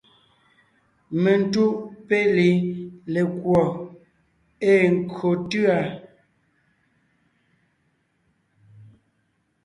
[1.23, 1.75] Mentúʼ
[2.07, 2.49] péli
[3.13, 3.61] lekùɔ
[4.69, 5.77] ée nkÿo tʉ̂a.